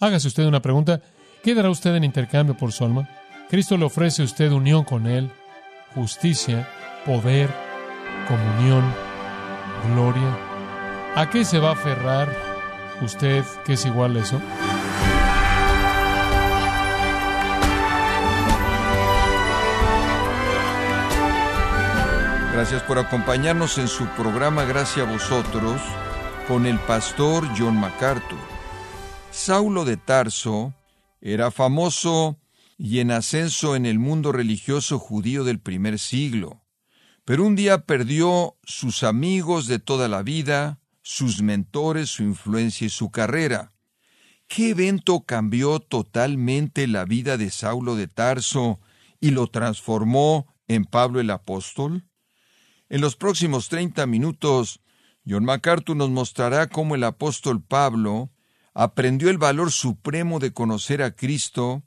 [0.00, 1.02] Hágase usted una pregunta.
[1.44, 3.06] ¿Qué dará usted en intercambio por su alma?
[3.50, 5.30] Cristo le ofrece a usted unión con Él,
[5.94, 6.66] justicia,
[7.04, 7.50] poder,
[8.26, 8.82] comunión,
[9.92, 10.38] gloria.
[11.16, 12.34] ¿A qué se va a aferrar
[13.02, 14.40] usted que es igual a eso?
[22.54, 25.78] Gracias por acompañarnos en su programa Gracias a vosotros
[26.48, 28.59] con el pastor John MacArthur.
[29.30, 30.74] Saulo de Tarso
[31.20, 32.40] era famoso
[32.76, 36.64] y en ascenso en el mundo religioso judío del primer siglo,
[37.24, 42.90] pero un día perdió sus amigos de toda la vida, sus mentores, su influencia y
[42.90, 43.72] su carrera.
[44.48, 48.80] ¿Qué evento cambió totalmente la vida de Saulo de Tarso
[49.20, 52.04] y lo transformó en Pablo el apóstol?
[52.88, 54.80] En los próximos 30 minutos,
[55.24, 58.32] John MacArthur nos mostrará cómo el apóstol Pablo
[58.74, 61.82] aprendió el valor supremo de conocer a Cristo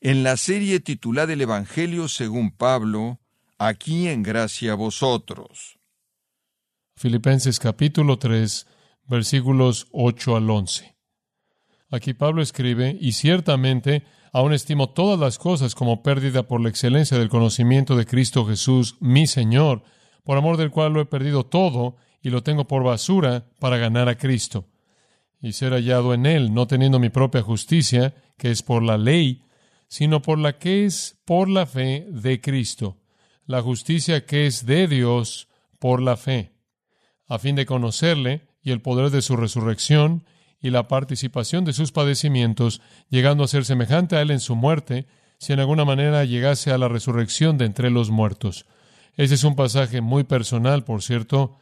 [0.00, 3.20] en la serie titulada El Evangelio según Pablo,
[3.58, 5.78] aquí en gracia a vosotros.
[6.96, 8.66] Filipenses capítulo 3,
[9.08, 10.96] versículos 8 al 11.
[11.90, 17.18] Aquí Pablo escribe, y ciertamente aún estimo todas las cosas como pérdida por la excelencia
[17.18, 19.82] del conocimiento de Cristo Jesús, mi Señor,
[20.24, 24.08] por amor del cual lo he perdido todo y lo tengo por basura para ganar
[24.08, 24.69] a Cristo
[25.40, 29.42] y ser hallado en Él, no teniendo mi propia justicia, que es por la ley,
[29.88, 32.98] sino por la que es por la fe de Cristo,
[33.46, 36.52] la justicia que es de Dios por la fe,
[37.26, 40.24] a fin de conocerle y el poder de su resurrección
[40.60, 45.06] y la participación de sus padecimientos, llegando a ser semejante a Él en su muerte,
[45.38, 48.66] si en alguna manera llegase a la resurrección de entre los muertos
[49.16, 51.58] ese es un pasaje muy personal, por cierto.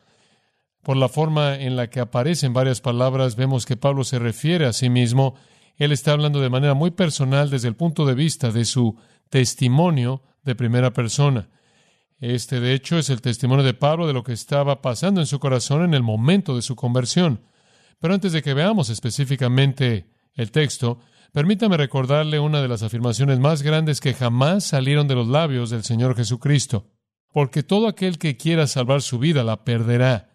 [0.88, 4.72] Por la forma en la que aparecen varias palabras, vemos que Pablo se refiere a
[4.72, 5.34] sí mismo.
[5.76, 8.96] Él está hablando de manera muy personal desde el punto de vista de su
[9.28, 11.50] testimonio de primera persona.
[12.20, 15.38] Este, de hecho, es el testimonio de Pablo de lo que estaba pasando en su
[15.38, 17.42] corazón en el momento de su conversión.
[18.00, 21.00] Pero antes de que veamos específicamente el texto,
[21.34, 25.84] permítame recordarle una de las afirmaciones más grandes que jamás salieron de los labios del
[25.84, 26.86] Señor Jesucristo
[27.32, 30.27] porque todo aquel que quiera salvar su vida la perderá,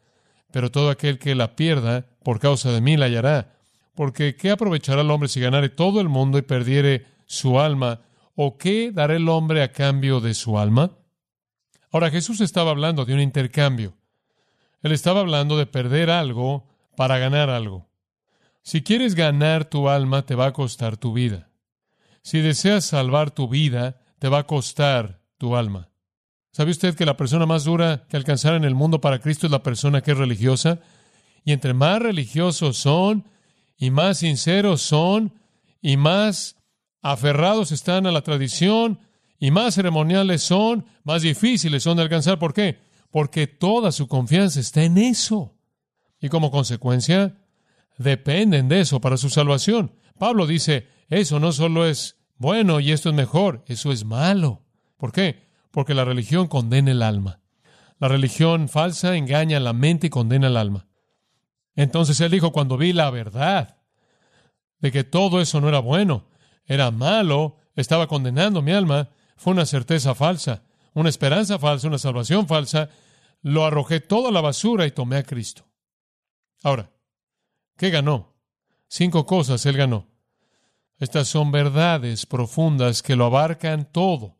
[0.53, 3.55] pero todo aquel que la pierda por causa de mí la hallará.
[3.95, 8.01] Porque ¿qué aprovechará el hombre si ganare todo el mundo y perdiere su alma?
[8.35, 10.91] ¿O qué dará el hombre a cambio de su alma?
[11.91, 13.95] Ahora Jesús estaba hablando de un intercambio.
[14.83, 17.89] Él estaba hablando de perder algo para ganar algo.
[18.61, 21.49] Si quieres ganar tu alma, te va a costar tu vida.
[22.21, 25.89] Si deseas salvar tu vida, te va a costar tu alma.
[26.53, 29.51] ¿Sabe usted que la persona más dura que alcanzar en el mundo para Cristo es
[29.51, 30.81] la persona que es religiosa?
[31.43, 33.25] Y entre más religiosos son,
[33.75, 35.33] y más sinceros son,
[35.81, 36.57] y más
[37.01, 38.99] aferrados están a la tradición,
[39.39, 42.37] y más ceremoniales son, más difíciles son de alcanzar.
[42.37, 42.77] ¿Por qué?
[43.09, 45.55] Porque toda su confianza está en eso.
[46.21, 47.35] Y como consecuencia,
[47.97, 49.91] dependen de eso para su salvación.
[50.19, 54.61] Pablo dice, eso no solo es bueno y esto es mejor, eso es malo.
[54.97, 55.42] ¿Por qué?
[55.73, 57.39] Porque la religión condena el alma.
[57.97, 60.85] La religión falsa engaña la mente y condena el alma.
[61.75, 63.77] Entonces él dijo, cuando vi la verdad
[64.77, 66.27] de que todo eso no era bueno,
[66.67, 70.61] era malo, estaba condenando mi alma, fue una certeza falsa,
[70.93, 72.89] una esperanza falsa, una salvación falsa,
[73.41, 75.65] lo arrojé toda la basura y tomé a Cristo.
[76.61, 76.91] Ahora,
[77.77, 78.35] ¿qué ganó?
[78.87, 80.07] Cinco cosas él ganó.
[80.99, 84.37] Estas son verdades profundas que lo abarcan todo.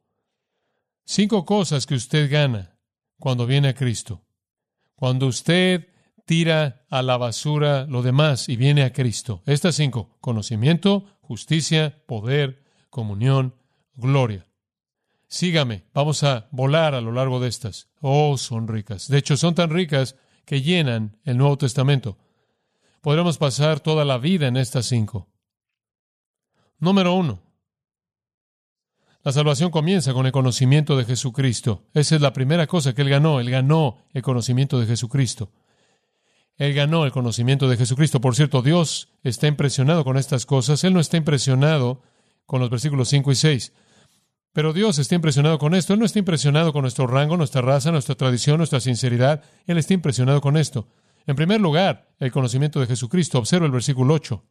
[1.05, 2.77] Cinco cosas que usted gana
[3.19, 4.25] cuando viene a Cristo.
[4.95, 5.87] Cuando usted
[6.25, 9.41] tira a la basura lo demás y viene a Cristo.
[9.45, 13.55] Estas cinco, conocimiento, justicia, poder, comunión,
[13.95, 14.45] gloria.
[15.27, 17.89] Sígame, vamos a volar a lo largo de estas.
[18.01, 19.07] Oh, son ricas.
[19.07, 20.15] De hecho, son tan ricas
[20.45, 22.17] que llenan el Nuevo Testamento.
[23.01, 25.27] Podremos pasar toda la vida en estas cinco.
[26.77, 27.41] Número uno,
[29.23, 31.83] la salvación comienza con el conocimiento de Jesucristo.
[31.93, 33.39] Esa es la primera cosa que él ganó.
[33.39, 35.49] Él ganó el conocimiento de Jesucristo.
[36.57, 38.19] Él ganó el conocimiento de Jesucristo.
[38.19, 40.83] Por cierto, Dios está impresionado con estas cosas.
[40.83, 42.01] Él no está impresionado
[42.45, 43.73] con los versículos 5 y 6.
[44.51, 45.93] Pero Dios está impresionado con esto.
[45.93, 49.41] Él no está impresionado con nuestro rango, nuestra raza, nuestra tradición, nuestra sinceridad.
[49.65, 50.89] Él está impresionado con esto.
[51.25, 53.39] En primer lugar, el conocimiento de Jesucristo.
[53.39, 54.43] Observa el versículo 8.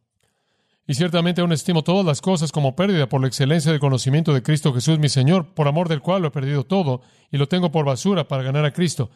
[0.85, 4.43] Y ciertamente aún estimo todas las cosas como pérdida por la excelencia del conocimiento de
[4.43, 7.01] Cristo Jesús mi Señor, por amor del cual lo he perdido todo
[7.31, 9.09] y lo tengo por basura para ganar a Cristo.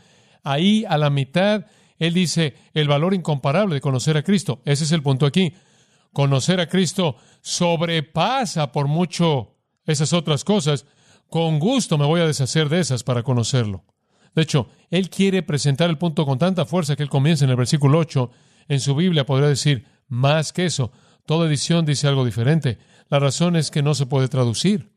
[0.44, 1.66] Ahí a la mitad,
[2.00, 4.62] él dice el valor incomparable de conocer a Cristo.
[4.64, 5.54] Ese es el punto aquí.
[6.14, 10.86] conocer a Cristo sobrepasa por mucho esas otras cosas,
[11.30, 13.84] con gusto me voy a deshacer de esas para conocerlo.
[14.34, 17.58] De hecho, él quiere presentar el punto con tanta fuerza que él comienza en el
[17.58, 18.31] versículo 8.
[18.69, 20.92] En su Biblia podría decir más que eso.
[21.27, 22.77] Toda edición dice algo diferente.
[23.09, 24.89] La razón es que no se puede traducir.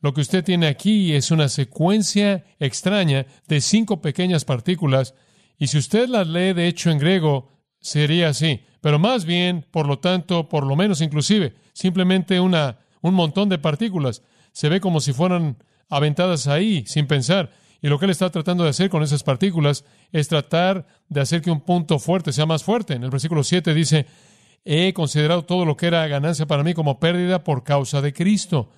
[0.00, 5.14] Lo que usted tiene aquí es una secuencia extraña de cinco pequeñas partículas,
[5.58, 8.62] y si usted las lee de hecho en griego, sería así.
[8.80, 13.58] Pero más bien, por lo tanto, por lo menos inclusive, simplemente una, un montón de
[13.58, 14.22] partículas.
[14.52, 15.58] Se ve como si fueran
[15.90, 17.50] aventadas ahí, sin pensar.
[17.82, 21.42] Y lo que él está tratando de hacer con esas partículas es tratar de hacer
[21.42, 22.94] que un punto fuerte sea más fuerte.
[22.94, 24.06] En el versículo 7 dice,
[24.64, 28.70] he considerado todo lo que era ganancia para mí como pérdida por causa de Cristo.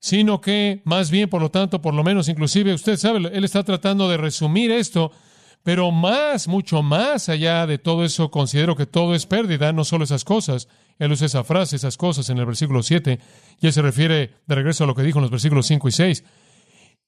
[0.00, 3.64] Sino que, más bien, por lo tanto, por lo menos, inclusive, usted sabe, él está
[3.64, 5.10] tratando de resumir esto,
[5.62, 10.04] pero más, mucho más allá de todo eso, considero que todo es pérdida, no solo
[10.04, 10.68] esas cosas.
[10.98, 13.18] Él usa esa frase, esas cosas en el versículo 7,
[13.60, 15.92] y él se refiere de regreso a lo que dijo en los versículos 5 y
[15.92, 16.24] 6.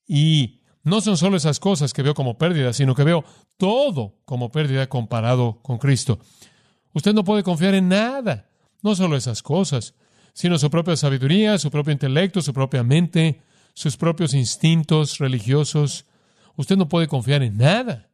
[0.08, 3.24] Y no son solo esas cosas que veo como pérdida, sino que veo
[3.56, 6.18] todo como pérdida comparado con Cristo.
[6.92, 8.48] Usted no puede confiar en nada,
[8.82, 9.94] no solo esas cosas,
[10.32, 13.42] sino su propia sabiduría, su propio intelecto, su propia mente,
[13.74, 16.06] sus propios instintos religiosos.
[16.56, 18.10] Usted no puede confiar en nada.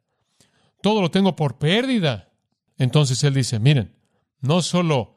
[0.82, 2.32] Todo lo tengo por pérdida.
[2.76, 3.94] Entonces él dice, miren,
[4.41, 5.17] no solo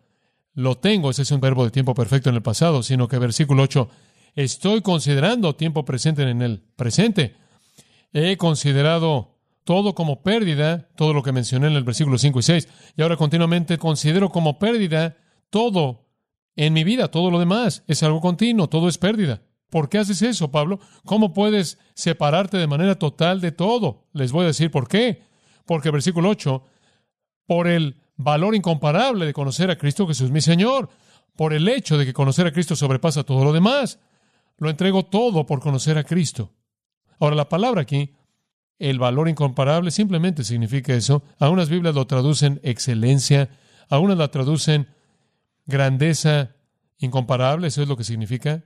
[0.53, 3.63] lo tengo, ese es un verbo de tiempo perfecto en el pasado, sino que versículo
[3.63, 3.89] 8,
[4.35, 7.35] estoy considerando tiempo presente en el presente.
[8.11, 9.36] He considerado
[9.67, 13.17] todo como pérdida, todo lo que mencioné en el versículo 5 y 6, y ahora
[13.17, 15.17] continuamente considero como pérdida
[15.49, 16.07] todo
[16.55, 17.83] en mi vida, todo lo demás.
[17.85, 19.41] Es algo continuo, todo es pérdida.
[19.69, 20.79] ¿Por qué haces eso, Pablo?
[21.03, 24.07] ¿Cómo puedes separarte de manera total de todo?
[24.13, 25.23] Les voy a decir por qué.
[25.65, 26.63] Porque versículo 8,
[27.45, 30.87] por el valor incomparable de conocer a Cristo Jesús mi Señor,
[31.35, 33.99] por el hecho de que conocer a Cristo sobrepasa todo lo demás.
[34.59, 36.53] Lo entrego todo por conocer a Cristo.
[37.19, 38.13] Ahora, la palabra aquí,
[38.79, 41.23] el valor incomparable, simplemente significa eso.
[41.39, 43.49] Algunas Biblias lo traducen excelencia,
[43.89, 44.87] algunas la traducen
[45.65, 46.55] grandeza
[46.97, 48.63] incomparable, eso es lo que significa.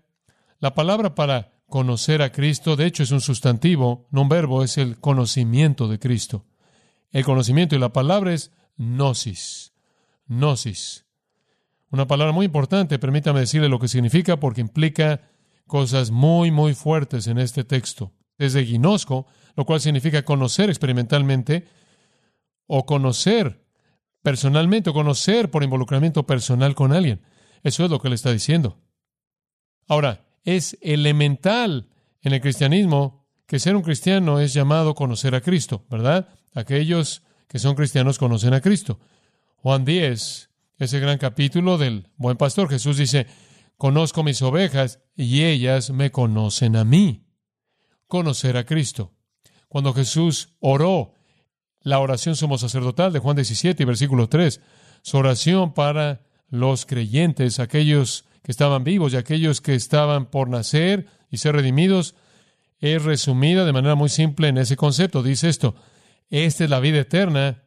[0.60, 4.78] La palabra para conocer a Cristo, de hecho, es un sustantivo, no un verbo, es
[4.78, 6.46] el conocimiento de Cristo.
[7.12, 9.74] El conocimiento y la palabra es gnosis.
[10.28, 11.06] Gnosis.
[11.90, 15.30] Una palabra muy importante, permítame decirle lo que significa porque implica
[15.68, 18.14] cosas muy, muy fuertes en este texto.
[18.42, 21.68] Desde ginosco, lo cual significa conocer experimentalmente
[22.66, 23.64] o conocer
[24.24, 27.22] personalmente o conocer por involucramiento personal con alguien.
[27.62, 28.80] Eso es lo que le está diciendo.
[29.88, 31.90] Ahora, es elemental
[32.24, 36.30] en el cristianismo que ser un cristiano es llamado conocer a Cristo, ¿verdad?
[36.56, 39.00] Aquellos que son cristianos conocen a Cristo.
[39.58, 40.50] Juan 10,
[40.80, 43.28] ese gran capítulo del buen pastor, Jesús dice,
[43.78, 47.28] Conozco mis ovejas y ellas me conocen a mí.
[48.12, 49.14] Conocer a Cristo.
[49.70, 51.14] Cuando Jesús oró
[51.80, 54.60] la oración sumo sacerdotal de Juan 17 y versículo 3,
[55.02, 61.08] su oración para los creyentes, aquellos que estaban vivos y aquellos que estaban por nacer
[61.30, 62.16] y ser redimidos,
[62.80, 65.24] es resumida de manera muy simple en ese concepto.
[65.24, 65.76] Dice esto,
[66.30, 67.64] esta es la vida eterna,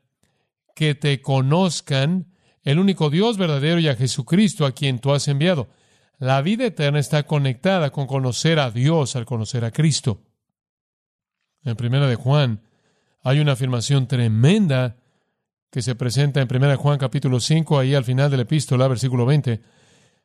[0.77, 5.71] que te conozcan el único Dios verdadero y a Jesucristo a quien tú has enviado.
[6.19, 10.21] La vida eterna está conectada con conocer a Dios al conocer a Cristo.
[11.65, 12.61] En primera de Juan
[13.23, 14.97] hay una afirmación tremenda
[15.71, 18.87] que se presenta en primera de Juan capítulo 5, ahí al final de la epístola,
[18.87, 19.61] versículo 20.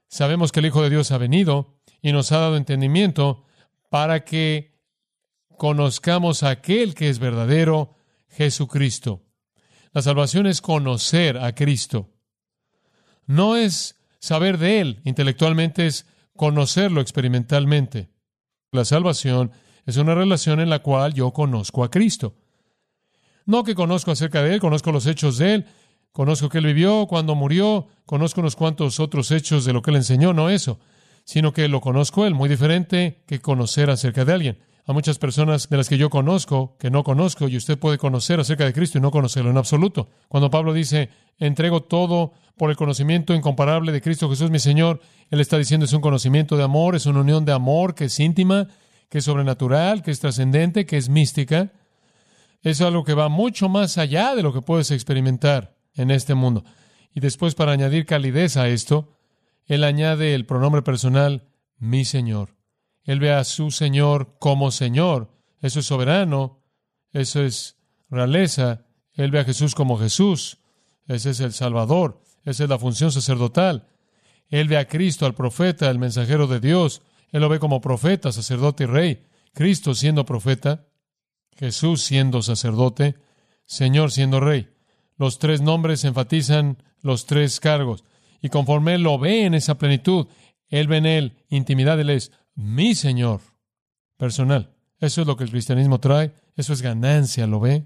[0.07, 3.45] Sabemos que el Hijo de Dios ha venido y nos ha dado entendimiento
[3.89, 4.77] para que
[5.57, 7.95] conozcamos a aquel que es verdadero,
[8.27, 9.23] Jesucristo.
[9.91, 12.11] La salvación es conocer a Cristo.
[13.25, 16.05] No es Saber de Él intelectualmente es
[16.35, 18.09] conocerlo experimentalmente.
[18.71, 19.51] La salvación
[19.85, 22.35] es una relación en la cual yo conozco a Cristo.
[23.45, 25.65] No que conozco acerca de Él, conozco los hechos de Él,
[26.11, 29.97] conozco que Él vivió, cuando murió, conozco unos cuantos otros hechos de lo que Él
[29.97, 30.79] enseñó, no eso,
[31.23, 34.59] sino que lo conozco Él, muy diferente que conocer acerca de alguien.
[34.85, 38.39] Hay muchas personas de las que yo conozco, que no conozco, y usted puede conocer
[38.39, 40.09] acerca de Cristo y no conocerlo en absoluto.
[40.27, 44.99] Cuando Pablo dice, entrego todo por el conocimiento incomparable de Cristo Jesús, mi Señor.
[45.29, 48.19] Él está diciendo es un conocimiento de amor, es una unión de amor que es
[48.19, 48.67] íntima,
[49.09, 51.73] que es sobrenatural, que es trascendente, que es mística.
[52.61, 56.63] Es algo que va mucho más allá de lo que puedes experimentar en este mundo.
[57.13, 59.17] Y después, para añadir calidez a esto,
[59.65, 61.47] él añade el pronombre personal,
[61.77, 62.55] mi Señor.
[63.03, 65.31] Él ve a su Señor como Señor.
[65.61, 66.63] Eso es soberano,
[67.11, 67.77] eso es
[68.09, 68.85] realeza.
[69.13, 70.59] Él ve a Jesús como Jesús.
[71.07, 72.21] Ese es el Salvador.
[72.45, 73.87] Esa es la función sacerdotal.
[74.49, 77.01] Él ve a Cristo, al profeta, el mensajero de Dios.
[77.31, 79.25] Él lo ve como profeta, sacerdote y rey.
[79.53, 80.87] Cristo siendo profeta,
[81.57, 83.15] Jesús siendo sacerdote,
[83.65, 84.69] Señor siendo rey.
[85.17, 88.03] Los tres nombres enfatizan los tres cargos.
[88.41, 90.27] Y conforme Él lo ve en esa plenitud,
[90.69, 93.41] Él ve en Él intimidad, Él es mi Señor
[94.17, 94.75] personal.
[94.99, 97.85] Eso es lo que el cristianismo trae, eso es ganancia, ¿lo ve?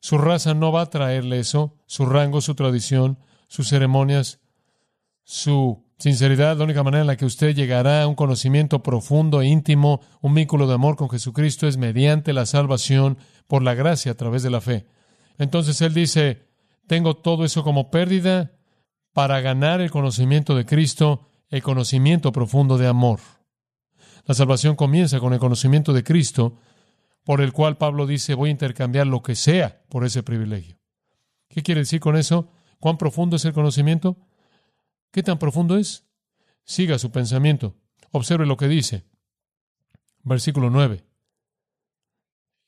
[0.00, 4.40] Su raza no va a traerle eso, su rango, su tradición, sus ceremonias,
[5.22, 9.46] su sinceridad, la única manera en la que usted llegará a un conocimiento profundo e
[9.46, 14.16] íntimo, un vínculo de amor con Jesucristo es mediante la salvación por la gracia a
[14.16, 14.86] través de la fe.
[15.38, 16.48] Entonces él dice,
[16.86, 18.52] tengo todo eso como pérdida
[19.12, 23.20] para ganar el conocimiento de Cristo, el conocimiento profundo de amor.
[24.24, 26.56] La salvación comienza con el conocimiento de Cristo,
[27.24, 30.78] por el cual Pablo dice, voy a intercambiar lo que sea por ese privilegio.
[31.48, 32.48] ¿Qué quiere decir con eso?
[32.78, 34.16] ¿Cuán profundo es el conocimiento?
[35.10, 36.04] ¿Qué tan profundo es?
[36.64, 37.74] Siga su pensamiento.
[38.12, 39.04] Observe lo que dice.
[40.22, 41.04] Versículo 9.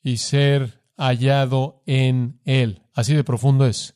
[0.03, 2.83] Y ser hallado en Él.
[2.95, 3.95] Así de profundo es.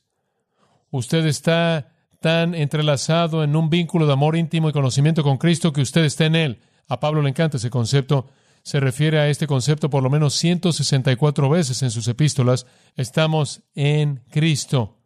[0.90, 5.82] Usted está tan entrelazado en un vínculo de amor íntimo y conocimiento con Cristo que
[5.82, 6.60] usted está en Él.
[6.88, 8.28] A Pablo le encanta ese concepto.
[8.62, 12.66] Se refiere a este concepto por lo menos 164 veces en sus epístolas.
[12.96, 14.96] Estamos en Cristo.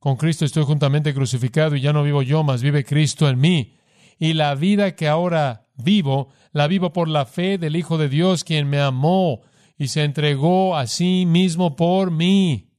[0.00, 3.76] Con Cristo estoy juntamente crucificado y ya no vivo yo, mas vive Cristo en mí.
[4.18, 8.42] Y la vida que ahora vivo, la vivo por la fe del Hijo de Dios,
[8.42, 9.42] quien me amó
[9.76, 12.70] y se entregó a sí mismo por mí.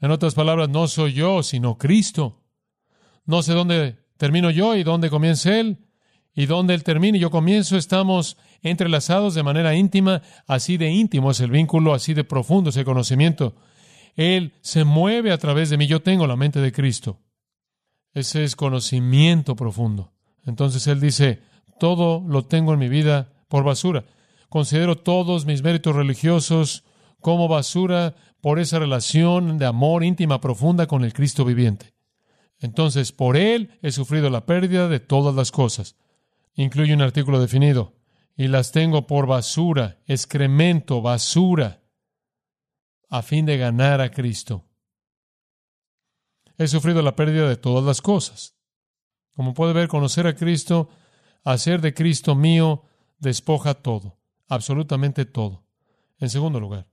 [0.00, 2.42] En otras palabras, no soy yo, sino Cristo.
[3.26, 5.76] No sé dónde termino yo y dónde comienza Él
[6.34, 7.76] y dónde Él termina y yo comienzo.
[7.76, 10.22] Estamos entrelazados de manera íntima.
[10.46, 13.56] Así de íntimo es el vínculo, así de profundo es el conocimiento.
[14.18, 15.86] Él se mueve a través de mí.
[15.86, 17.20] Yo tengo la mente de Cristo.
[18.12, 20.12] Ese es conocimiento profundo.
[20.44, 21.40] Entonces Él dice,
[21.78, 24.06] todo lo tengo en mi vida por basura.
[24.48, 26.82] Considero todos mis méritos religiosos
[27.20, 31.94] como basura por esa relación de amor íntima profunda con el Cristo viviente.
[32.58, 35.94] Entonces, por Él he sufrido la pérdida de todas las cosas.
[36.56, 37.94] Incluye un artículo definido.
[38.36, 41.77] Y las tengo por basura, excremento, basura
[43.08, 44.64] a fin de ganar a Cristo.
[46.56, 48.56] He sufrido la pérdida de todas las cosas.
[49.34, 50.88] Como puede ver, conocer a Cristo,
[51.44, 52.82] hacer de Cristo mío,
[53.18, 55.64] despoja todo, absolutamente todo.
[56.18, 56.88] En segundo lugar,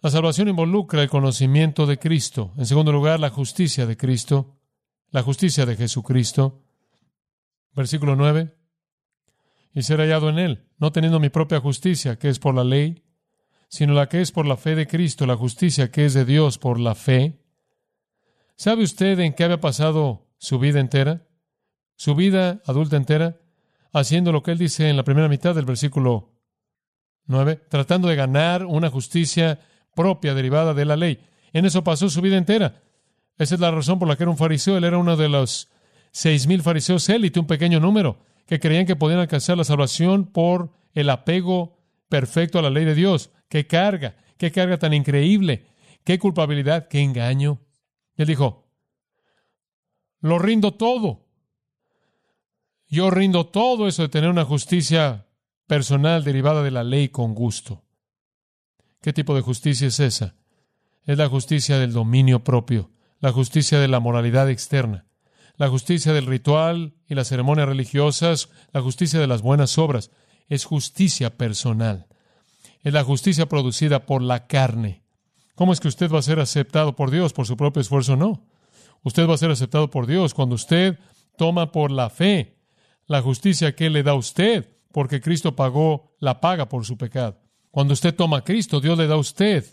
[0.00, 2.52] la salvación involucra el conocimiento de Cristo.
[2.56, 4.56] En segundo lugar, la justicia de Cristo,
[5.10, 6.62] la justicia de Jesucristo.
[7.72, 8.54] Versículo 9.
[9.74, 13.02] Y ser hallado en Él, no teniendo mi propia justicia, que es por la ley,
[13.68, 16.58] sino la que es por la fe de Cristo, la justicia que es de Dios
[16.58, 17.38] por la fe.
[18.56, 21.26] ¿Sabe usted en qué había pasado su vida entera?
[21.96, 23.40] Su vida adulta entera,
[23.92, 26.32] haciendo lo que él dice en la primera mitad del versículo
[27.26, 29.60] 9, tratando de ganar una justicia
[29.94, 31.20] propia derivada de la ley.
[31.52, 32.82] En eso pasó su vida entera.
[33.36, 34.76] Esa es la razón por la que era un fariseo.
[34.76, 35.68] Él era uno de los
[36.10, 40.72] seis mil fariseos élite, un pequeño número, que creían que podían alcanzar la salvación por
[40.94, 41.77] el apego
[42.08, 43.30] perfecto a la ley de Dios.
[43.48, 44.16] ¡Qué carga!
[44.36, 45.66] ¡Qué carga tan increíble!
[46.04, 46.88] ¡Qué culpabilidad!
[46.88, 47.60] ¡Qué engaño!
[48.16, 48.68] él dijo,
[50.20, 51.26] lo rindo todo.
[52.88, 55.26] Yo rindo todo eso de tener una justicia
[55.66, 57.84] personal derivada de la ley con gusto.
[59.00, 60.34] ¿Qué tipo de justicia es esa?
[61.04, 65.06] Es la justicia del dominio propio, la justicia de la moralidad externa,
[65.56, 70.10] la justicia del ritual y las ceremonias religiosas, la justicia de las buenas obras.
[70.48, 72.08] Es justicia personal
[72.82, 75.02] es la justicia producida por la carne.
[75.54, 78.16] ¿Cómo es que usted va a ser aceptado por Dios por su propio esfuerzo?
[78.16, 78.46] No.
[79.02, 80.98] Usted va a ser aceptado por Dios cuando usted
[81.36, 82.56] toma por la fe
[83.06, 87.40] la justicia que le da a usted, porque Cristo pagó la paga por su pecado.
[87.70, 89.64] Cuando usted toma a Cristo, Dios le da a usted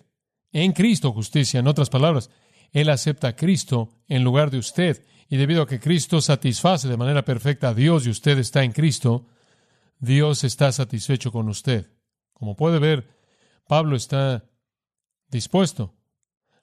[0.52, 1.60] en Cristo justicia.
[1.60, 2.30] En otras palabras,
[2.72, 5.06] Él acepta a Cristo en lugar de usted.
[5.28, 8.72] Y debido a que Cristo satisface de manera perfecta a Dios y usted está en
[8.72, 9.26] Cristo,
[10.00, 11.92] Dios está satisfecho con usted.
[12.34, 13.16] Como puede ver,
[13.68, 14.46] Pablo está
[15.30, 15.96] dispuesto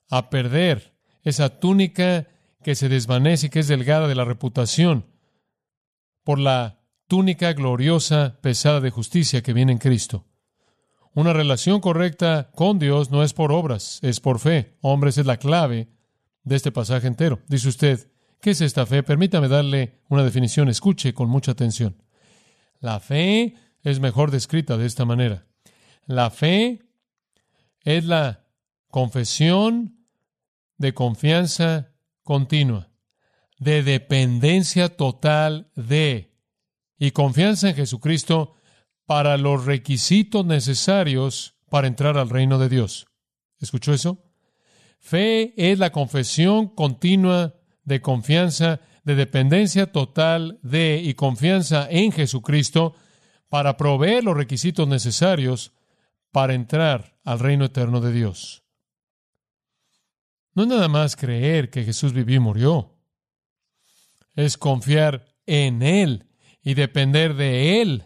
[0.09, 2.27] a perder esa túnica
[2.63, 5.05] que se desvanece y que es delgada de la reputación
[6.23, 10.25] por la túnica gloriosa, pesada de justicia que viene en Cristo.
[11.13, 14.77] Una relación correcta con Dios no es por obras, es por fe.
[14.81, 15.89] Hombres, es la clave
[16.43, 17.41] de este pasaje entero.
[17.47, 18.09] Dice usted,
[18.41, 19.03] ¿qué es esta fe?
[19.03, 20.69] Permítame darle una definición.
[20.69, 22.02] Escuche con mucha atención.
[22.83, 25.47] La fe es mejor descrita de esta manera.
[26.05, 26.83] La fe
[27.85, 28.43] es la
[28.89, 30.05] confesión
[30.77, 32.89] de confianza continua.
[33.57, 36.35] de dependencia total de
[36.99, 38.55] y confianza en Jesucristo
[39.05, 43.05] para los requisitos necesarios para entrar al reino de Dios.
[43.61, 44.25] ¿Escuchó eso?
[44.99, 52.95] Fe es la confesión continua de confianza, de dependencia total de y confianza en Jesucristo
[53.49, 55.73] para proveer los requisitos necesarios
[56.31, 58.63] para entrar al reino eterno de Dios.
[60.55, 62.95] No es nada más creer que Jesús vivió y murió.
[64.35, 66.27] Es confiar en Él
[66.63, 68.05] y depender de Él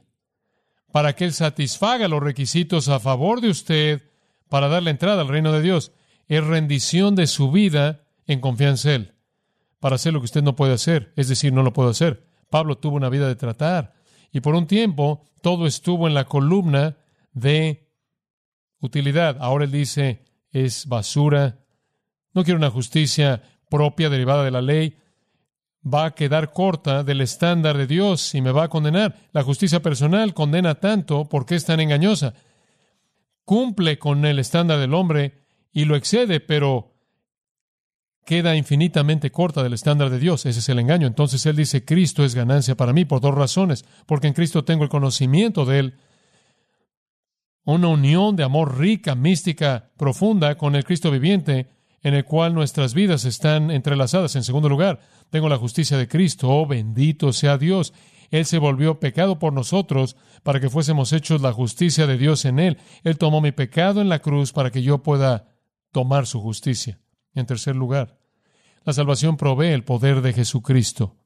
[0.91, 4.11] para que Él satisfaga los requisitos a favor de usted
[4.49, 5.91] para darle entrada al reino de Dios.
[6.27, 9.16] Es rendición de su vida en confianza en Él
[9.79, 12.27] para hacer lo que usted no puede hacer, es decir, no lo puedo hacer.
[12.49, 13.93] Pablo tuvo una vida de tratar
[14.31, 16.97] y por un tiempo todo estuvo en la columna
[17.33, 17.89] de
[18.79, 19.37] utilidad.
[19.39, 21.59] Ahora él dice, es basura,
[22.33, 24.97] no quiero una justicia propia derivada de la ley,
[25.83, 29.15] va a quedar corta del estándar de Dios y me va a condenar.
[29.31, 32.33] La justicia personal condena tanto porque es tan engañosa.
[33.45, 36.96] Cumple con el estándar del hombre y lo excede, pero
[38.27, 40.45] queda infinitamente corta del estándar de Dios.
[40.45, 41.07] Ese es el engaño.
[41.07, 43.85] Entonces Él dice, Cristo es ganancia para mí por dos razones.
[44.05, 45.93] Porque en Cristo tengo el conocimiento de Él,
[47.63, 51.69] una unión de amor rica, mística, profunda con el Cristo viviente,
[52.03, 54.35] en el cual nuestras vidas están entrelazadas.
[54.35, 56.49] En segundo lugar, tengo la justicia de Cristo.
[56.49, 57.93] Oh, bendito sea Dios.
[58.29, 62.59] Él se volvió pecado por nosotros para que fuésemos hechos la justicia de Dios en
[62.59, 62.77] Él.
[63.05, 65.47] Él tomó mi pecado en la cruz para que yo pueda
[65.93, 66.99] tomar su justicia.
[67.37, 68.17] En tercer lugar,
[68.83, 71.17] la salvación provee el poder de Jesucristo.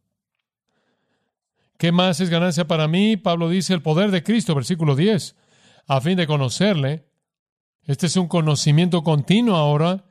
[1.77, 3.15] ¿Qué más es ganancia para mí?
[3.15, 5.38] Pablo dice el poder de Cristo, versículo 10,
[5.88, 7.06] a fin de conocerle.
[7.86, 10.03] Este es un conocimiento continuo ahora.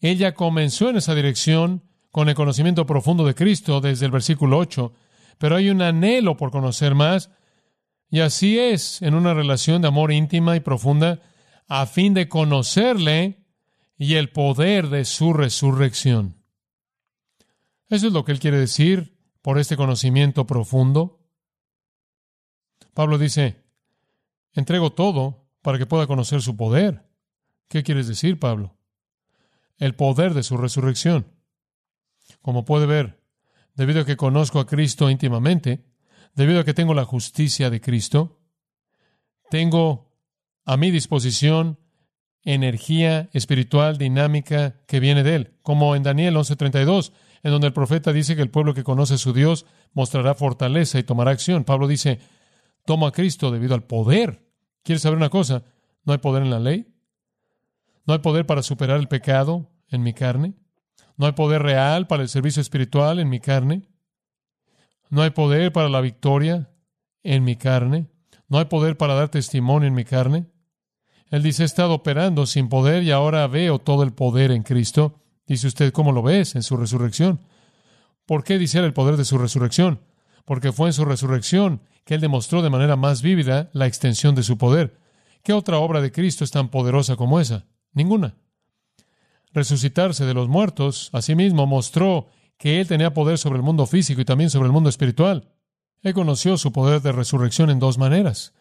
[0.00, 4.94] Ella comenzó en esa dirección con el conocimiento profundo de Cristo desde el versículo 8,
[5.36, 7.28] pero hay un anhelo por conocer más,
[8.08, 11.20] y así es en una relación de amor íntima y profunda,
[11.68, 13.43] a fin de conocerle
[13.96, 16.42] y el poder de su resurrección.
[17.88, 21.20] Eso es lo que él quiere decir por este conocimiento profundo.
[22.92, 23.62] Pablo dice,
[24.52, 27.06] entrego todo para que pueda conocer su poder.
[27.68, 28.76] ¿Qué quieres decir, Pablo?
[29.78, 31.26] El poder de su resurrección.
[32.40, 33.22] Como puede ver,
[33.74, 35.84] debido a que conozco a Cristo íntimamente,
[36.34, 38.40] debido a que tengo la justicia de Cristo,
[39.50, 40.12] tengo
[40.64, 41.78] a mi disposición
[42.44, 48.12] energía espiritual dinámica que viene de él, como en Daniel 11:32, en donde el profeta
[48.12, 51.64] dice que el pueblo que conoce a su Dios mostrará fortaleza y tomará acción.
[51.64, 52.20] Pablo dice,
[52.84, 54.46] tomo a Cristo debido al poder.
[54.82, 55.64] ¿Quieres saber una cosa?
[56.04, 56.86] ¿No hay poder en la ley?
[58.06, 60.54] ¿No hay poder para superar el pecado en mi carne?
[61.16, 63.88] ¿No hay poder real para el servicio espiritual en mi carne?
[65.10, 66.70] ¿No hay poder para la victoria
[67.22, 68.10] en mi carne?
[68.48, 70.46] ¿No hay poder para dar testimonio en mi carne?
[71.30, 75.20] Él dice, he estado operando sin poder y ahora veo todo el poder en Cristo.
[75.46, 77.40] Dice usted, ¿cómo lo ves en su resurrección?
[78.26, 80.00] ¿Por qué dice el poder de su resurrección?
[80.44, 84.42] Porque fue en su resurrección que él demostró de manera más vívida la extensión de
[84.42, 84.98] su poder.
[85.42, 87.66] ¿Qué otra obra de Cristo es tan poderosa como esa?
[87.92, 88.34] Ninguna.
[89.52, 94.24] Resucitarse de los muertos, asimismo, mostró que él tenía poder sobre el mundo físico y
[94.24, 95.50] también sobre el mundo espiritual.
[96.02, 98.52] Él conoció su poder de resurrección en dos maneras.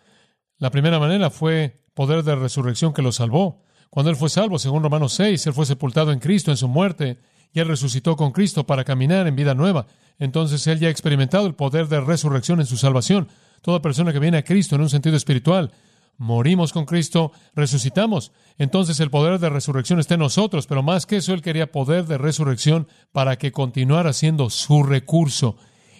[0.63, 3.60] La primera manera fue poder de resurrección que lo salvó.
[3.89, 7.19] Cuando Él fue salvo, según Romanos 6, Él fue sepultado en Cristo en su muerte
[7.52, 9.88] y Él resucitó con Cristo para caminar en vida nueva.
[10.19, 13.28] Entonces Él ya ha experimentado el poder de resurrección en su salvación.
[13.62, 15.73] Toda persona que viene a Cristo en un sentido espiritual,
[16.15, 18.32] morimos con Cristo, resucitamos.
[18.58, 22.06] Entonces el poder de resurrección está en nosotros, pero más que eso, Él quería poder
[22.06, 25.58] de resurrección para que continuara siendo su recurso.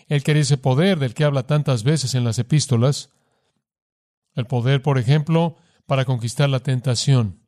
[0.08, 3.10] Él quería ese poder del que habla tantas veces en las epístolas.
[4.36, 7.42] El poder, por ejemplo, para conquistar la tentación,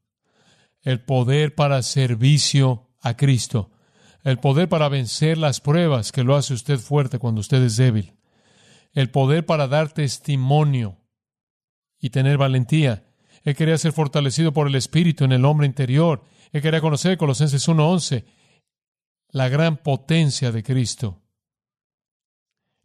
[0.82, 3.72] el poder para servicio a Cristo,
[4.24, 8.14] el poder para vencer las pruebas que lo hace usted fuerte cuando usted es débil,
[8.94, 10.98] el poder para dar testimonio
[12.00, 13.06] y tener valentía.
[13.44, 16.24] Él quería ser fortalecido por el Espíritu en el hombre interior.
[16.52, 18.26] Él quería conocer, Colosenses 1.11,
[19.30, 21.22] la gran potencia de Cristo.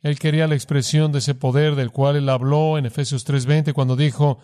[0.02, 3.96] Él quería la expresión de ese poder del cual él habló en Efesios 3:20 cuando
[3.96, 4.38] dijo,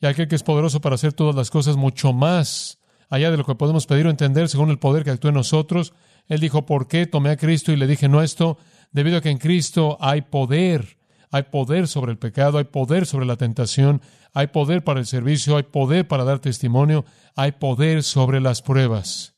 [0.00, 3.44] y aquel que es poderoso para hacer todas las cosas mucho más allá de lo
[3.44, 5.92] que podemos pedir o entender según el poder que actúa en nosotros.
[6.28, 8.58] Él dijo, ¿por qué tomé a Cristo y le dije no esto?
[8.92, 10.98] Debido a que en Cristo hay poder,
[11.30, 14.02] hay poder sobre el pecado, hay poder sobre la tentación,
[14.34, 19.34] hay poder para el servicio, hay poder para dar testimonio, hay poder sobre las pruebas.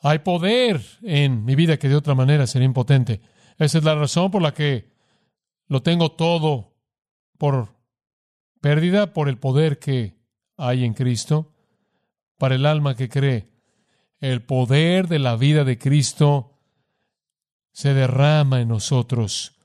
[0.00, 3.20] Hay poder en mi vida que de otra manera sería impotente.
[3.58, 4.92] Esa es la razón por la que
[5.66, 6.74] lo tengo todo
[7.38, 7.74] por
[8.60, 10.16] pérdida, por el poder que
[10.56, 11.54] hay en Cristo,
[12.36, 13.50] para el alma que cree.
[14.20, 16.58] El poder de la vida de Cristo
[17.72, 19.56] se derrama en nosotros,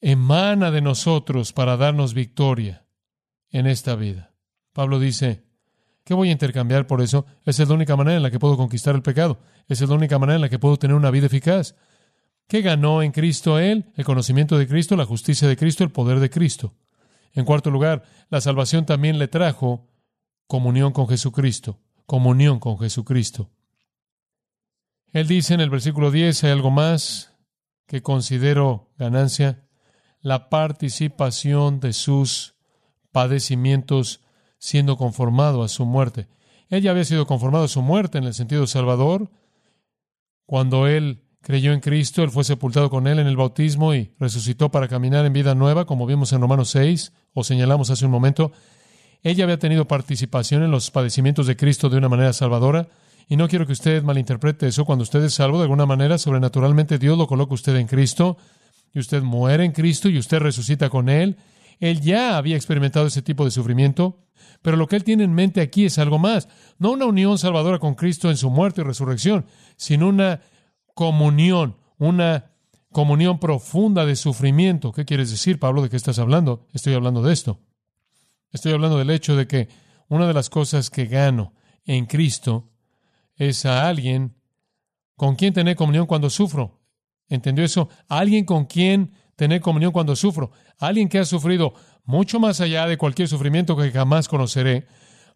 [0.00, 2.84] emana de nosotros para darnos victoria
[3.50, 4.34] en esta vida.
[4.72, 5.44] Pablo dice,
[6.04, 7.26] ¿qué voy a intercambiar por eso?
[7.44, 9.38] Esa es la única manera en la que puedo conquistar el pecado.
[9.68, 11.76] Esa es la única manera en la que puedo tener una vida eficaz.
[12.48, 13.86] ¿Qué ganó en Cristo él?
[13.96, 16.74] El conocimiento de Cristo, la justicia de Cristo, el poder de Cristo.
[17.32, 19.88] En cuarto lugar, la salvación también le trajo
[20.46, 23.50] comunión con Jesucristo, comunión con Jesucristo.
[25.12, 27.34] Él dice en el versículo 10, hay algo más
[27.86, 29.66] que considero ganancia,
[30.20, 32.54] la participación de sus
[33.12, 34.20] padecimientos
[34.58, 36.28] siendo conformado a su muerte.
[36.68, 39.30] Él ya había sido conformado a su muerte en el sentido salvador.
[40.46, 44.72] Cuando él creyó en Cristo, él fue sepultado con él en el bautismo y resucitó
[44.72, 48.50] para caminar en vida nueva, como vimos en Romanos 6 o señalamos hace un momento.
[49.22, 52.88] Ella había tenido participación en los padecimientos de Cristo de una manera salvadora.
[53.28, 54.84] Y no quiero que usted malinterprete eso.
[54.84, 58.38] Cuando usted es salvo, de alguna manera, sobrenaturalmente, Dios lo coloca usted en Cristo
[58.92, 61.36] y usted muere en Cristo y usted resucita con Él.
[61.78, 64.18] Él ya había experimentado ese tipo de sufrimiento,
[64.62, 66.48] pero lo que Él tiene en mente aquí es algo más.
[66.80, 70.40] No una unión salvadora con Cristo en su muerte y resurrección, sino una
[70.96, 72.52] comunión, una
[72.90, 74.92] comunión profunda de sufrimiento.
[74.92, 75.82] ¿Qué quieres decir, Pablo?
[75.82, 76.66] ¿De qué estás hablando?
[76.72, 77.60] Estoy hablando de esto.
[78.50, 79.68] Estoy hablando del hecho de que
[80.08, 81.52] una de las cosas que gano
[81.84, 82.72] en Cristo
[83.34, 84.36] es a alguien
[85.16, 86.80] con quien tener comunión cuando sufro.
[87.28, 87.90] ¿Entendió eso?
[88.08, 90.50] alguien con quien tener comunión cuando sufro.
[90.78, 94.86] alguien que ha sufrido mucho más allá de cualquier sufrimiento que jamás conoceré,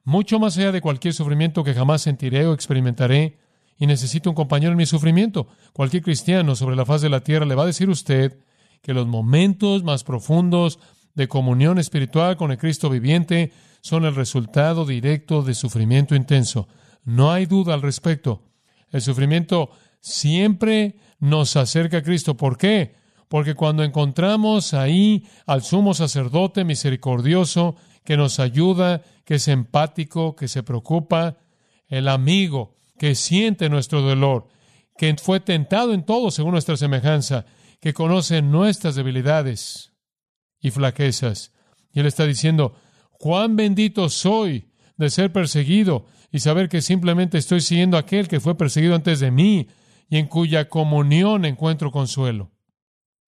[0.04, 3.38] mucho más allá de cualquier sufrimiento que jamás sentiré o experimentaré,
[3.80, 5.48] y necesito un compañero en mi sufrimiento.
[5.72, 8.38] Cualquier cristiano sobre la faz de la tierra le va a decir usted
[8.82, 10.78] que los momentos más profundos
[11.14, 16.68] de comunión espiritual con el Cristo viviente son el resultado directo de sufrimiento intenso.
[17.04, 18.42] No hay duda al respecto.
[18.90, 22.36] El sufrimiento siempre nos acerca a Cristo.
[22.36, 22.96] ¿Por qué?
[23.28, 30.48] Porque cuando encontramos ahí al sumo sacerdote misericordioso que nos ayuda, que es empático, que
[30.48, 31.38] se preocupa,
[31.88, 34.48] el amigo que siente nuestro dolor,
[34.98, 37.46] que fue tentado en todo según nuestra semejanza,
[37.80, 39.94] que conoce nuestras debilidades
[40.60, 41.54] y flaquezas.
[41.94, 42.74] Y él está diciendo,
[43.12, 48.38] cuán bendito soy de ser perseguido y saber que simplemente estoy siguiendo a aquel que
[48.38, 49.68] fue perseguido antes de mí
[50.10, 52.52] y en cuya comunión encuentro consuelo.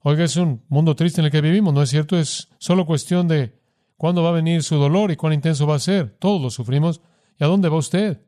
[0.01, 2.19] Oiga, es un mundo triste en el que vivimos, ¿no es cierto?
[2.19, 3.59] Es solo cuestión de
[3.97, 6.15] cuándo va a venir su dolor y cuán intenso va a ser.
[6.19, 7.01] Todos lo sufrimos.
[7.39, 8.21] ¿Y a dónde va usted?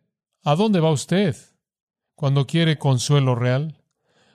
[0.45, 1.35] ¿A dónde va usted?
[2.15, 3.83] Cuando quiere consuelo real,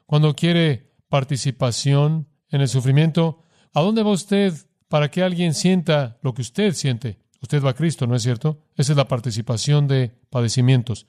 [0.08, 3.44] cuando quiere participación en el sufrimiento,
[3.74, 4.54] ¿a dónde va usted
[4.88, 7.20] para que alguien sienta lo que usted siente?
[7.44, 8.66] Usted va a Cristo, ¿no es cierto?
[8.76, 11.06] Esa es la participación de padecimientos.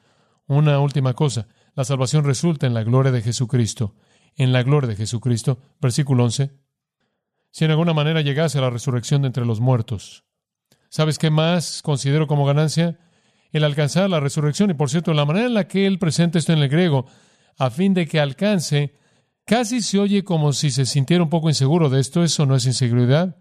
[0.46, 3.94] Una última cosa, la salvación resulta en la gloria de Jesucristo.
[4.36, 5.58] En la gloria de Jesucristo.
[5.80, 6.50] Versículo 11.
[7.50, 10.24] Si en alguna manera llegase a la resurrección de entre los muertos.
[10.90, 12.98] ¿Sabes qué más considero como ganancia?
[13.52, 14.70] El alcanzar la resurrección.
[14.70, 17.06] Y por cierto, la manera en la que él presenta esto en el griego,
[17.58, 18.94] a fin de que alcance,
[19.44, 22.22] casi se oye como si se sintiera un poco inseguro de esto.
[22.22, 23.36] Eso no es inseguridad.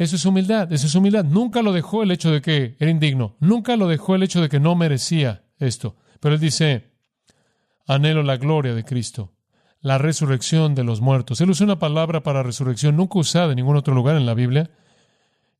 [0.00, 1.26] Eso es humildad, eso es humildad.
[1.26, 4.48] Nunca lo dejó el hecho de que era indigno, nunca lo dejó el hecho de
[4.48, 5.94] que no merecía esto.
[6.20, 6.94] Pero él dice,
[7.86, 9.34] anhelo la gloria de Cristo,
[9.82, 11.42] la resurrección de los muertos.
[11.42, 14.70] Él usa una palabra para resurrección nunca usada en ningún otro lugar en la Biblia.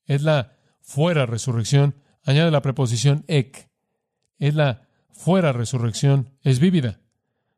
[0.07, 1.97] Es la fuera resurrección.
[2.31, 3.69] Añade la preposición ek.
[4.39, 6.31] Es la fuera resurrección.
[6.43, 7.01] Es vívida.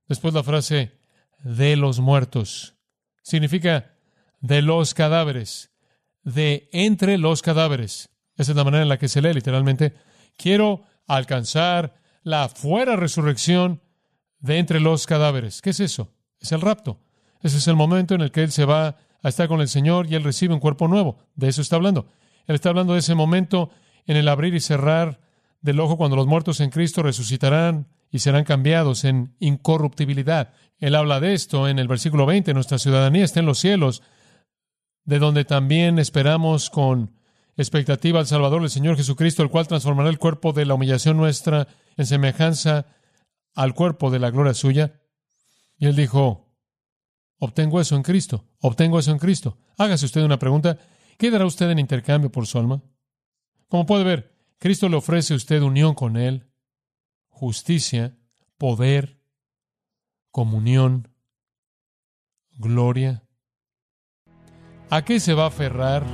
[0.09, 0.99] Después la frase
[1.45, 2.75] de los muertos.
[3.23, 3.95] Significa
[4.41, 5.73] de los cadáveres
[6.25, 8.09] de entre los cadáveres.
[8.37, 9.95] Esa es la manera en la que se lee literalmente.
[10.37, 13.83] Quiero alcanzar la fuera resurrección
[14.39, 15.61] de entre los cadáveres.
[15.61, 16.13] ¿Qué es eso?
[16.41, 17.01] Es el rapto.
[17.43, 20.07] Ese es el momento en el que Él se va a estar con el Señor
[20.11, 21.19] y Él recibe un cuerpo nuevo.
[21.35, 22.07] De eso está hablando.
[22.47, 23.71] Él está hablando de ese momento
[24.07, 25.21] en el abrir y cerrar
[25.61, 30.53] del ojo cuando los muertos en Cristo resucitarán y serán cambiados en incorruptibilidad.
[30.79, 32.53] Él habla de esto en el versículo 20.
[32.53, 34.03] Nuestra ciudadanía está en los cielos
[35.05, 37.15] de donde también esperamos con
[37.57, 41.69] expectativa al Salvador, el Señor Jesucristo, el cual transformará el cuerpo de la humillación nuestra
[41.97, 42.87] en semejanza
[43.55, 45.01] al cuerpo de la gloria suya.
[45.79, 46.55] Y él dijo,
[47.39, 49.59] obtengo eso en Cristo, obtengo eso en Cristo.
[49.79, 50.79] Hágase usted una pregunta,
[51.19, 52.83] ¿qué dará usted en intercambio por su alma?
[53.73, 56.47] Como puede ver, Cristo le ofrece a usted unión con Él,
[57.31, 58.19] justicia,
[58.59, 59.19] poder,
[60.31, 61.09] comunión,
[62.59, 63.25] gloria.
[64.91, 66.05] ¿A qué se va a aferrar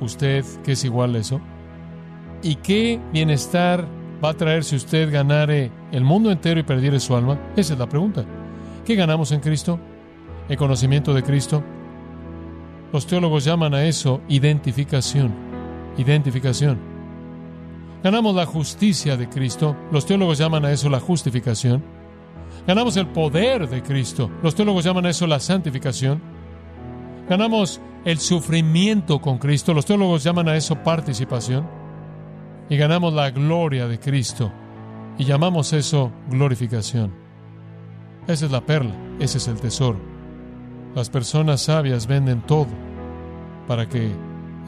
[0.00, 1.40] usted que es igual a eso?
[2.40, 3.84] ¿Y qué bienestar
[4.24, 7.36] va a traer si usted ganare el mundo entero y perdiere su alma?
[7.56, 8.24] Esa es la pregunta.
[8.86, 9.80] ¿Qué ganamos en Cristo?
[10.48, 11.64] ¿El conocimiento de Cristo?
[12.92, 15.47] Los teólogos llaman a eso identificación.
[15.98, 16.78] Identificación.
[18.02, 19.76] Ganamos la justicia de Cristo.
[19.90, 21.82] Los teólogos llaman a eso la justificación.
[22.66, 24.30] Ganamos el poder de Cristo.
[24.42, 26.20] Los teólogos llaman a eso la santificación.
[27.28, 29.74] Ganamos el sufrimiento con Cristo.
[29.74, 31.66] Los teólogos llaman a eso participación.
[32.70, 34.52] Y ganamos la gloria de Cristo.
[35.18, 37.12] Y llamamos eso glorificación.
[38.28, 38.94] Esa es la perla.
[39.18, 39.98] Ese es el tesoro.
[40.94, 42.68] Las personas sabias venden todo
[43.66, 44.12] para que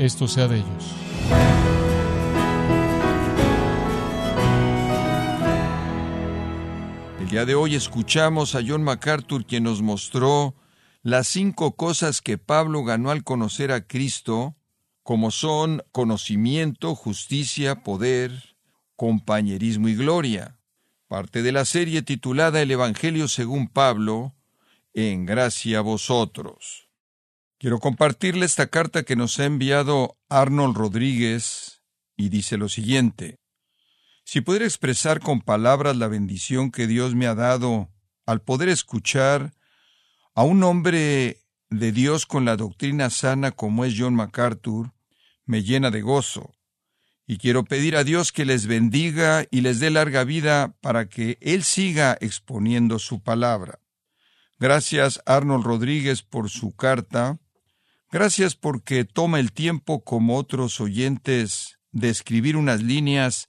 [0.01, 0.95] esto sea de ellos.
[7.21, 10.55] El día de hoy escuchamos a John MacArthur quien nos mostró
[11.03, 14.57] las cinco cosas que Pablo ganó al conocer a Cristo,
[15.03, 18.57] como son conocimiento, justicia, poder,
[18.97, 20.59] compañerismo y gloria.
[21.09, 24.35] Parte de la serie titulada El Evangelio según Pablo,
[24.95, 26.90] en gracia a vosotros.
[27.61, 31.83] Quiero compartirle esta carta que nos ha enviado Arnold Rodríguez
[32.17, 33.37] y dice lo siguiente.
[34.25, 37.91] Si pudiera expresar con palabras la bendición que Dios me ha dado
[38.25, 39.53] al poder escuchar
[40.35, 44.95] a un hombre de Dios con la doctrina sana como es John MacArthur,
[45.45, 46.55] me llena de gozo.
[47.27, 51.37] Y quiero pedir a Dios que les bendiga y les dé larga vida para que
[51.43, 53.81] Él siga exponiendo su palabra.
[54.59, 57.39] Gracias Arnold Rodríguez por su carta.
[58.13, 63.49] Gracias porque toma el tiempo como otros oyentes de escribir unas líneas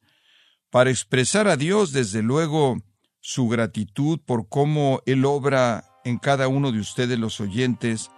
[0.70, 2.78] para expresar a Dios desde luego
[3.22, 8.12] su gratitud por cómo Él obra en cada uno de ustedes los oyentes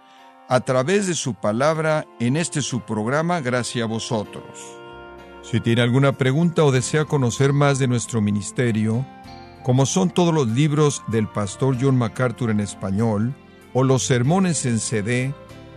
[0.50, 4.44] a través de su palabra en este su programa Gracias a vosotros.
[5.42, 9.06] Si tiene alguna pregunta o desea conocer más de nuestro ministerio,
[9.62, 13.34] como son todos los libros del pastor John MacArthur en español,
[13.72, 15.34] o los sermones en CD